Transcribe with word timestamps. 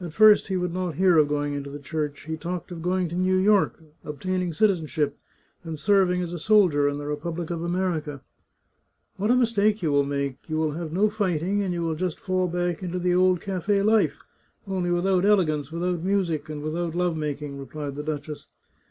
At 0.00 0.14
first 0.14 0.48
he 0.48 0.56
would 0.56 0.72
not 0.72 0.94
hear 0.94 1.18
of 1.18 1.28
going 1.28 1.52
into 1.52 1.68
the 1.68 1.78
Church. 1.78 2.22
He 2.24 2.38
talked 2.38 2.72
of 2.72 2.80
going 2.80 3.10
to 3.10 3.14
New 3.14 3.36
York, 3.36 3.78
obtaining 4.04 4.54
citizenship, 4.54 5.18
and 5.64 5.78
serving 5.78 6.22
as 6.22 6.32
a 6.32 6.38
soldier 6.38 6.88
in 6.88 6.96
the 6.96 7.04
republic 7.06 7.50
of 7.50 7.62
America." 7.62 8.22
What 9.18 9.30
a 9.30 9.36
mistake 9.36 9.82
you 9.82 9.92
will 9.92 10.06
make! 10.06 10.48
You 10.48 10.56
will 10.56 10.70
have 10.70 10.94
no 10.94 11.10
fighting, 11.10 11.62
and 11.62 11.74
you 11.74 11.82
will 11.82 11.94
just 11.94 12.18
fall 12.18 12.48
back 12.48 12.82
into 12.82 12.98
the 12.98 13.14
old 13.14 13.42
cafe 13.42 13.82
life, 13.82 14.16
only 14.66 14.90
without 14.90 15.26
elegance, 15.26 15.70
without 15.70 16.00
music, 16.00 16.48
and 16.48 16.62
without 16.62 16.94
love 16.94 17.14
making," 17.14 17.58
replied 17.58 17.96
the 17.96 18.02
duchess. 18.02 18.46